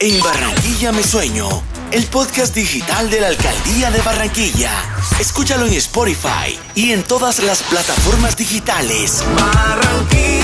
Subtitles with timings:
[0.00, 1.48] En Barranquilla Me Sueño,
[1.90, 4.70] el podcast digital de la Alcaldía de Barranquilla.
[5.18, 9.24] Escúchalo en Spotify y en todas las plataformas digitales.
[9.36, 10.37] Barranquilla,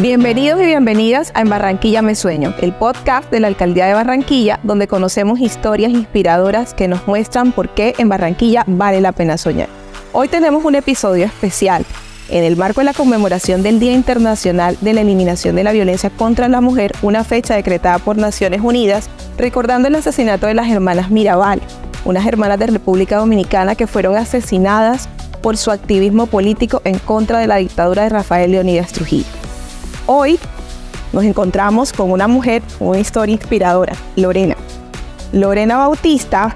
[0.00, 4.60] Bienvenidos y bienvenidas a En Barranquilla Me Sueño, el podcast de la Alcaldía de Barranquilla,
[4.62, 9.68] donde conocemos historias inspiradoras que nos muestran por qué en Barranquilla vale la pena soñar.
[10.12, 11.84] Hoy tenemos un episodio especial
[12.28, 16.10] en el marco de la conmemoración del Día Internacional de la Eliminación de la Violencia
[16.10, 21.10] contra la Mujer, una fecha decretada por Naciones Unidas, recordando el asesinato de las hermanas
[21.10, 21.60] Mirabal,
[22.04, 25.08] unas hermanas de República Dominicana que fueron asesinadas
[25.42, 29.37] por su activismo político en contra de la dictadura de Rafael Leonidas Trujillo.
[30.10, 30.38] Hoy
[31.12, 34.56] nos encontramos con una mujer, una historia inspiradora, Lorena.
[35.32, 36.54] Lorena Bautista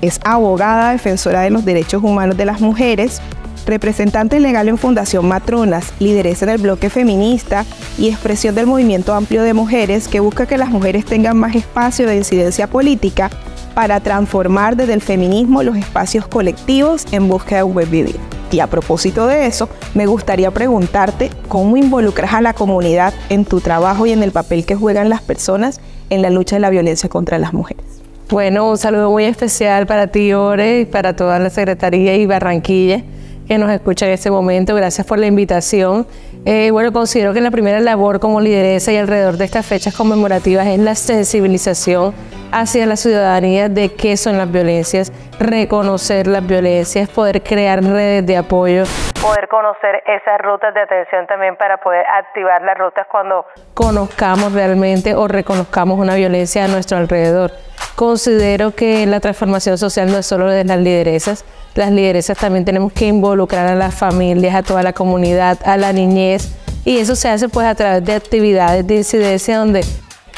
[0.00, 3.20] es abogada, defensora de los derechos humanos de las mujeres,
[3.66, 7.66] representante legal en Fundación Matronas, lideresa del bloque feminista
[7.98, 12.06] y expresión del movimiento amplio de mujeres que busca que las mujeres tengan más espacio
[12.06, 13.28] de incidencia política
[13.74, 18.35] para transformar desde el feminismo los espacios colectivos en busca de un buen vivir.
[18.50, 23.60] Y a propósito de eso, me gustaría preguntarte cómo involucras a la comunidad en tu
[23.60, 25.80] trabajo y en el papel que juegan las personas
[26.10, 27.84] en la lucha de la violencia contra las mujeres.
[28.28, 33.02] Bueno, un saludo muy especial para ti, Ore, y para toda la Secretaría y Barranquilla
[33.46, 34.74] que nos escucha en este momento.
[34.74, 36.06] Gracias por la invitación.
[36.44, 40.66] Eh, bueno, considero que la primera labor como lideresa y alrededor de estas fechas conmemorativas
[40.66, 42.12] es la sensibilización
[42.52, 48.36] hacia la ciudadanía de qué son las violencias, reconocer las violencias, poder crear redes de
[48.36, 48.84] apoyo,
[49.20, 55.14] poder conocer esas rutas de atención también para poder activar las rutas cuando conozcamos realmente
[55.14, 57.50] o reconozcamos una violencia a nuestro alrededor.
[57.96, 62.92] Considero que la transformación social no es solo de las lideresas, las lideresas también tenemos
[62.92, 66.52] que involucrar a las familias, a toda la comunidad, a la niñez.
[66.84, 69.82] Y eso se hace pues a través de actividades de incidencia donde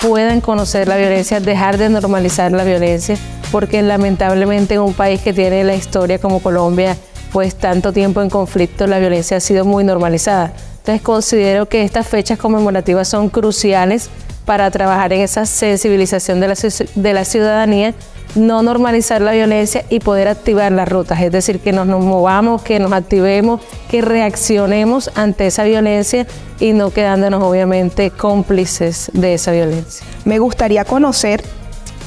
[0.00, 3.16] puedan conocer la violencia, dejar de normalizar la violencia,
[3.50, 6.96] porque lamentablemente en un país que tiene la historia como Colombia,
[7.32, 10.52] pues tanto tiempo en conflicto, la violencia ha sido muy normalizada.
[10.78, 14.08] Entonces considero que estas fechas conmemorativas son cruciales
[14.44, 16.54] para trabajar en esa sensibilización de la,
[16.94, 17.92] de la ciudadanía,
[18.38, 22.62] no normalizar la violencia y poder activar las rutas, es decir, que nos, nos movamos,
[22.62, 23.60] que nos activemos,
[23.90, 26.26] que reaccionemos ante esa violencia
[26.60, 30.06] y no quedándonos obviamente cómplices de esa violencia.
[30.24, 31.42] Me gustaría conocer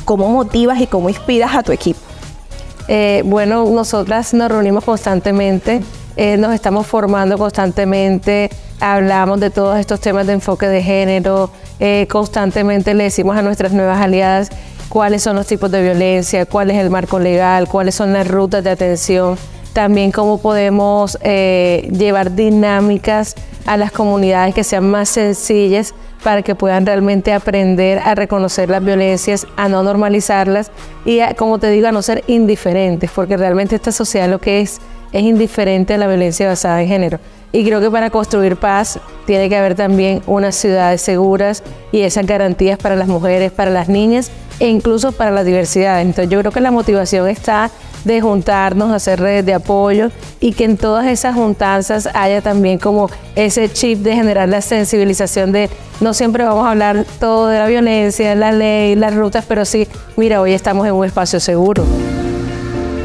[0.05, 1.99] cómo motivas y cómo inspiras a tu equipo.
[2.87, 5.81] Eh, bueno, nosotras nos reunimos constantemente,
[6.17, 8.49] eh, nos estamos formando constantemente,
[8.79, 13.71] hablamos de todos estos temas de enfoque de género, eh, constantemente le decimos a nuestras
[13.71, 14.49] nuevas aliadas
[14.91, 18.61] cuáles son los tipos de violencia, cuál es el marco legal, cuáles son las rutas
[18.61, 19.37] de atención,
[19.71, 23.35] también cómo podemos eh, llevar dinámicas
[23.65, 28.83] a las comunidades que sean más sencillas para que puedan realmente aprender a reconocer las
[28.83, 30.71] violencias, a no normalizarlas
[31.05, 34.81] y, como te digo, a no ser indiferentes, porque realmente esta sociedad lo que es
[35.13, 37.19] es indiferente a la violencia basada en género.
[37.53, 42.25] Y creo que para construir paz tiene que haber también unas ciudades seguras y esas
[42.25, 46.01] garantías para las mujeres, para las niñas e incluso para la diversidad.
[46.01, 47.71] Entonces yo creo que la motivación está
[48.05, 53.09] de juntarnos, hacer redes de apoyo y que en todas esas juntanzas haya también como
[53.35, 55.67] ese chip de generar la sensibilización de
[55.99, 59.87] no siempre vamos a hablar todo de la violencia, la ley, las rutas, pero sí,
[60.15, 61.83] mira, hoy estamos en un espacio seguro.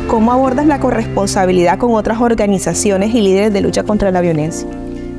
[0.09, 4.69] ¿Cómo abordas la corresponsabilidad con otras organizaciones y líderes de lucha contra la violencia?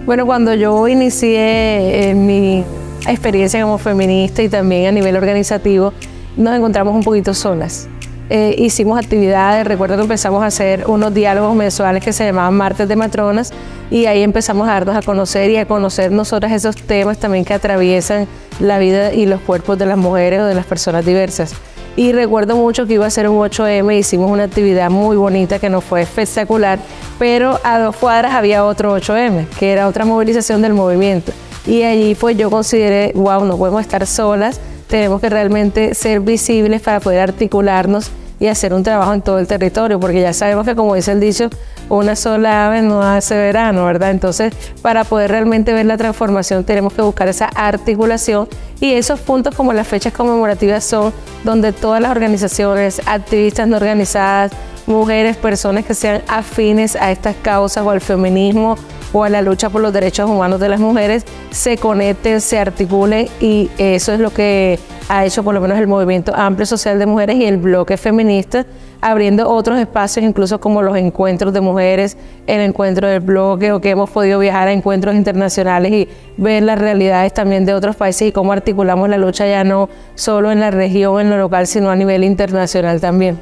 [0.05, 2.63] Bueno, cuando yo inicié eh, mi
[3.07, 5.93] experiencia como feminista y también a nivel organizativo,
[6.37, 7.87] nos encontramos un poquito solas.
[8.29, 12.87] Eh, hicimos actividades, recuerdo que empezamos a hacer unos diálogos mensuales que se llamaban Martes
[12.87, 13.51] de Matronas
[13.89, 17.53] y ahí empezamos a darnos a conocer y a conocer nosotras esos temas también que
[17.53, 18.27] atraviesan
[18.59, 21.53] la vida y los cuerpos de las mujeres o de las personas diversas.
[21.95, 25.69] Y recuerdo mucho que iba a ser un 8M, hicimos una actividad muy bonita que
[25.69, 26.79] nos fue espectacular,
[27.17, 31.31] pero a dos cuadras había otro 8M, que era otra movilización del movimiento.
[31.65, 36.81] Y allí pues yo consideré, wow, no podemos estar solas, tenemos que realmente ser visibles
[36.81, 40.75] para poder articularnos y hacer un trabajo en todo el territorio, porque ya sabemos que
[40.75, 41.50] como dice el dicho,
[41.89, 44.12] una sola ave no hace verano, ¿verdad?
[44.12, 48.48] Entonces, para poder realmente ver la transformación tenemos que buscar esa articulación
[48.80, 51.13] y esos puntos como las fechas conmemorativas son
[51.44, 54.51] donde todas las organizaciones, activistas no organizadas,
[54.86, 58.78] mujeres, personas que sean afines a estas causas o al feminismo
[59.13, 63.27] o a la lucha por los derechos humanos de las mujeres se conecten, se articulen
[63.39, 67.06] y eso es lo que ha hecho por lo menos el movimiento amplio social de
[67.06, 68.65] mujeres y el bloque feminista,
[69.00, 73.92] abriendo otros espacios, incluso como los encuentros de mujeres, el encuentro del bloque, o que
[73.92, 78.31] hemos podido viajar a encuentros internacionales y ver las realidades también de otros países y
[78.31, 81.95] cómo articulamos la lucha ya no solo en la región, en lo local, sino a
[81.95, 83.38] nivel internacional también.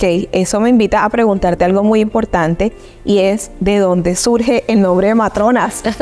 [0.00, 2.72] Ok, eso me invita a preguntarte algo muy importante
[3.04, 5.82] y es de dónde surge el nombre de matronas.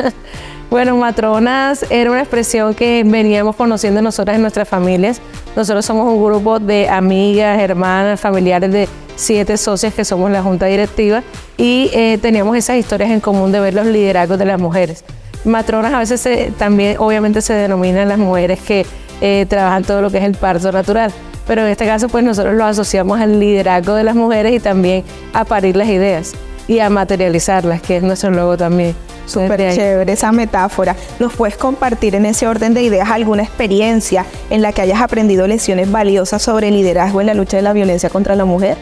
[0.69, 5.19] Bueno, matronas era una expresión que veníamos conociendo nosotras en nuestras familias.
[5.55, 10.67] Nosotros somos un grupo de amigas, hermanas, familiares de siete socias que somos la junta
[10.67, 11.23] directiva
[11.57, 15.03] y eh, teníamos esas historias en común de ver los liderazgos de las mujeres.
[15.43, 18.85] Matronas a veces también obviamente se denominan las mujeres que
[19.21, 21.11] eh, trabajan todo lo que es el parto natural,
[21.49, 25.03] pero en este caso pues nosotros lo asociamos al liderazgo de las mujeres y también
[25.33, 26.33] a parir las ideas
[26.67, 28.93] y a materializarlas, que es nuestro logo también.
[29.25, 30.95] Súper chévere esa metáfora.
[31.17, 35.47] ¿Nos puedes compartir en ese orden de ideas alguna experiencia en la que hayas aprendido
[35.47, 38.77] lecciones valiosas sobre liderazgo en la lucha de la violencia contra la mujer?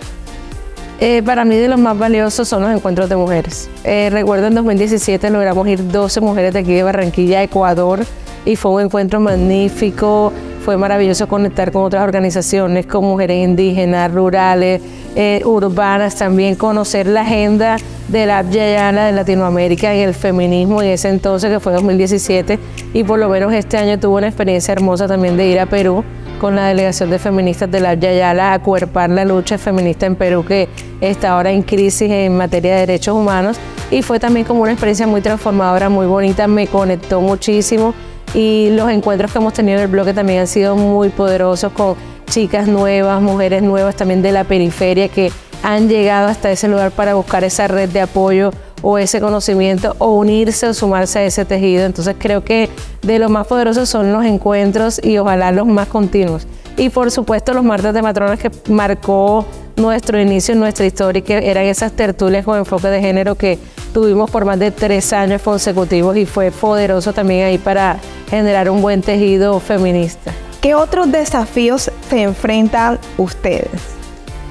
[1.00, 3.70] Eh, para mí de los más valiosos son los encuentros de mujeres.
[3.86, 8.04] Eh, recuerdo en 2017 logramos ir 12 mujeres de aquí de Barranquilla, Ecuador,
[8.44, 10.34] y fue un encuentro magnífico,
[10.68, 14.82] fue maravilloso conectar con otras organizaciones, con mujeres indígenas, rurales,
[15.16, 17.78] eh, urbanas, también conocer la agenda
[18.10, 22.60] de la Yayana de Latinoamérica y el feminismo en ese entonces que fue 2017
[22.94, 26.04] y por lo menos este año tuve una experiencia hermosa también de ir a Perú
[26.38, 30.44] con la delegación de feministas de la Yayala a acuerpar la lucha feminista en Perú
[30.44, 30.68] que
[31.00, 33.58] está ahora en crisis en materia de derechos humanos.
[33.90, 37.94] Y fue también como una experiencia muy transformadora, muy bonita, me conectó muchísimo
[38.34, 41.96] y los encuentros que hemos tenido en el bloque también han sido muy poderosos con
[42.30, 45.32] chicas nuevas, mujeres nuevas también de la periferia que
[45.64, 48.52] han llegado hasta ese lugar para buscar esa red de apoyo
[48.82, 51.86] o ese conocimiento o unirse o sumarse a ese tejido.
[51.86, 52.70] Entonces creo que
[53.02, 56.48] de lo más poderoso son los encuentros y ojalá los más continuos.
[56.76, 59.46] Y por supuesto los martes de matronas que marcó
[59.78, 63.58] nuestro inicio, nuestra historia, que eran esas tertulias con enfoque de género que
[63.94, 67.98] tuvimos por más de tres años consecutivos y fue poderoso también ahí para
[68.30, 70.32] generar un buen tejido feminista.
[70.62, 73.98] ¿Qué otros desafíos se enfrentan ustedes?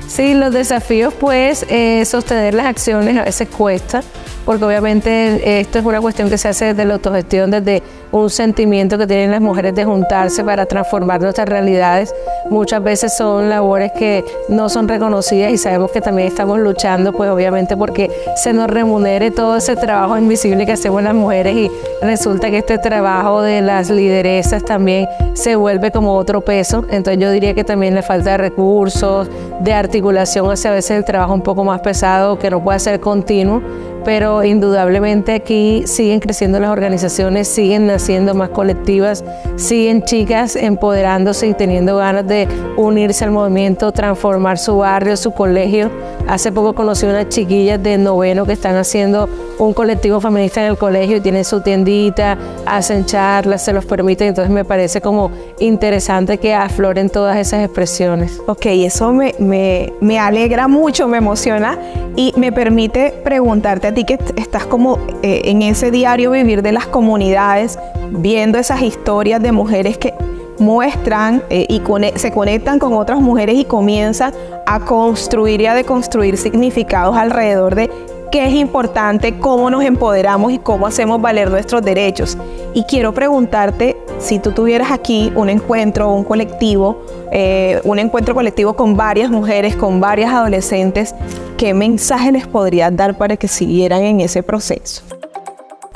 [0.08, 4.02] Sí, los desafíos pues eh, sostener las acciones a veces cuesta,
[4.44, 7.82] porque obviamente esto es una cuestión que se hace desde la autogestión, desde
[8.22, 12.14] un sentimiento que tienen las mujeres de juntarse para transformar nuestras realidades.
[12.50, 17.30] Muchas veces son labores que no son reconocidas y sabemos que también estamos luchando, pues
[17.30, 21.70] obviamente porque se nos remunere todo ese trabajo invisible que hacemos las mujeres y
[22.02, 26.84] resulta que este trabajo de las lideresas también se vuelve como otro peso.
[26.90, 29.28] Entonces yo diría que también le falta recursos,
[29.60, 33.00] de articulación hace a veces el trabajo un poco más pesado que no puede ser
[33.00, 33.62] continuo
[34.04, 39.24] pero indudablemente aquí siguen creciendo las organizaciones, siguen naciendo más colectivas,
[39.56, 45.90] siguen chicas empoderándose y teniendo ganas de unirse al movimiento, transformar su barrio, su colegio.
[46.28, 49.28] Hace poco conocí unas chiquillas de noveno que están haciendo
[49.58, 54.52] un colectivo feminista en el colegio y su tiendita, hacen charlas, se los permiten, entonces
[54.52, 58.40] me parece como interesante que afloren todas esas expresiones.
[58.46, 61.78] Ok, eso me, me, me alegra mucho, me emociona
[62.16, 66.72] y me permite preguntarte a ti que estás como eh, en ese diario vivir de
[66.72, 67.78] las comunidades,
[68.10, 70.14] viendo esas historias de mujeres que
[70.58, 71.82] muestran eh, y
[72.16, 74.32] se conectan con otras mujeres y comienzan
[74.64, 77.90] a construir y a deconstruir significados alrededor de
[78.30, 82.36] qué es importante, cómo nos empoderamos y cómo hacemos valer nuestros derechos.
[82.74, 87.02] Y quiero preguntarte si tú tuvieras aquí un encuentro, un colectivo,
[87.32, 91.14] eh, un encuentro colectivo con varias mujeres, con varias adolescentes,
[91.56, 95.02] ¿qué mensaje les podrías dar para que siguieran en ese proceso?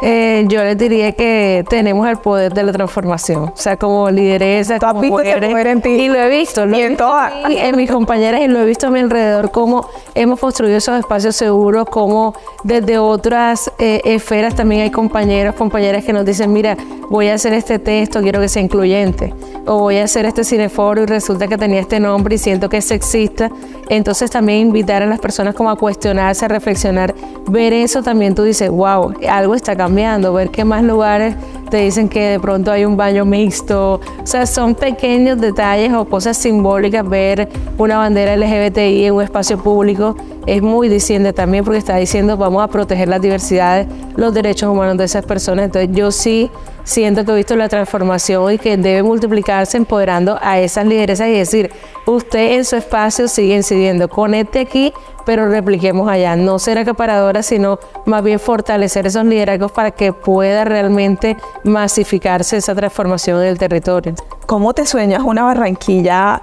[0.02, 3.44] Eh, yo les diría que tenemos el poder de la transformación.
[3.44, 5.90] O sea, como lideresa, como mujeres, en ti?
[5.90, 6.66] Y lo he visto.
[6.66, 7.32] Lo y en todas.
[7.48, 11.36] En mis compañeras y lo he visto a mi alrededor, cómo hemos construido esos espacios
[11.36, 16.76] seguros, cómo desde otras eh, esferas también hay compañeros, compañeras que nos dicen, mira,
[17.08, 19.34] voy a hacer este texto, quiero que sea incluyente.
[19.66, 22.78] O voy a hacer este cineforo y resulta que tenía este nombre y siento que
[22.78, 23.50] es sexista.
[23.88, 27.14] Entonces también invitar a las personas como a cuestionarse, a reflexionar,
[27.48, 31.34] ver eso también tú dices, wow, algo está cambiando ver qué más lugares
[31.70, 33.94] te dicen que de pronto hay un baño mixto.
[33.94, 37.08] O sea, son pequeños detalles o cosas simbólicas.
[37.08, 37.48] Ver
[37.78, 42.62] una bandera LGBTI en un espacio público es muy diciendo también porque está diciendo vamos
[42.62, 43.86] a proteger las diversidades,
[44.20, 45.64] los derechos humanos de esas personas.
[45.64, 46.50] Entonces yo sí
[46.84, 51.32] siento que he visto la transformación y que debe multiplicarse empoderando a esas lideresas y
[51.32, 51.72] decir,
[52.06, 54.92] usted en su espacio sigue incidiendo, conecte aquí
[55.24, 56.34] pero repliquemos allá.
[56.34, 62.74] No ser acaparadora, sino más bien fortalecer esos liderazgos para que pueda realmente masificarse esa
[62.74, 64.14] transformación del territorio.
[64.46, 66.42] ¿Cómo te sueñas una Barranquilla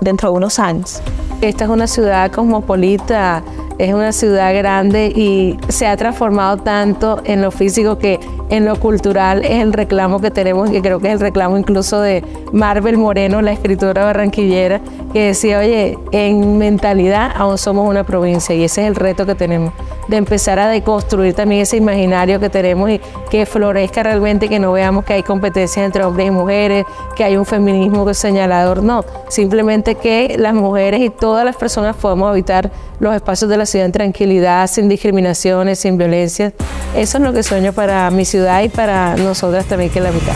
[0.00, 1.00] dentro de unos años?
[1.40, 3.44] Esta es una ciudad cosmopolita,
[3.80, 8.20] es una ciudad grande y se ha transformado tanto en lo físico que
[8.50, 12.00] en lo cultural es el reclamo que tenemos, que creo que es el reclamo incluso
[12.00, 12.22] de
[12.52, 14.80] Marvel Moreno, la escritora barranquillera,
[15.12, 19.34] que decía, oye, en mentalidad aún somos una provincia y ese es el reto que
[19.34, 19.72] tenemos,
[20.08, 24.72] de empezar a deconstruir también ese imaginario que tenemos y que florezca realmente, que no
[24.72, 26.84] veamos que hay competencias entre hombres y mujeres,
[27.16, 32.28] que hay un feminismo señalador, no, simplemente que las mujeres y todas las personas podamos
[32.28, 36.52] habitar los espacios de la ciudad en tranquilidad, sin discriminaciones, sin violencia.
[36.94, 40.34] Eso es lo que sueño para mi ciudad y para nosotras también que la mitad.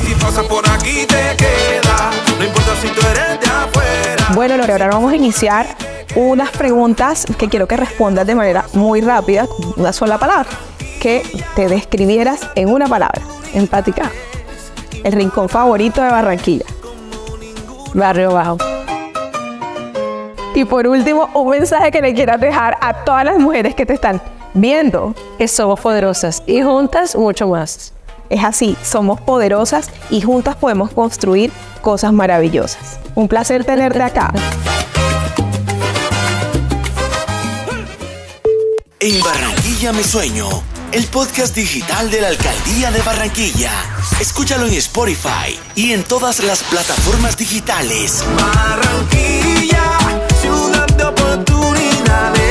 [4.35, 5.67] Bueno, Lore, ahora vamos a iniciar
[6.15, 10.49] unas preguntas que quiero que respondas de manera muy rápida, una sola palabra,
[11.01, 11.23] que
[11.57, 13.21] te describieras en una palabra,
[13.53, 14.11] empática.
[15.03, 16.65] El rincón favorito de Barranquilla.
[17.95, 18.74] Barrio Bajo.
[20.55, 23.95] Y por último, un mensaje que le quieras dejar a todas las mujeres que te
[23.95, 24.23] están
[24.55, 25.15] viendo.
[25.37, 27.93] Que somos poderosas y juntas mucho más.
[28.31, 32.99] Es así, somos poderosas y juntas podemos construir cosas maravillosas.
[33.15, 34.33] Un placer tenerte acá.
[39.01, 40.49] En Barranquilla Me Sueño,
[40.93, 43.71] el podcast digital de la Alcaldía de Barranquilla.
[44.19, 48.25] Escúchalo en Spotify y en todas las plataformas digitales.
[48.35, 49.99] Barranquilla,
[51.05, 52.44] capături în ale